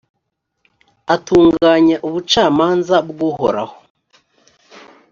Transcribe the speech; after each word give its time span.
atunganya 1.15 1.97
ubucamanza 2.07 2.95
bw’uhoraho. 3.09 3.75